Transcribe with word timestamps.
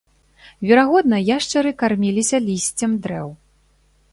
Верагодна, 0.69 1.17
яшчары 1.37 1.73
карміліся 1.81 2.37
лісцем 2.49 2.91
дрэў. 3.05 3.29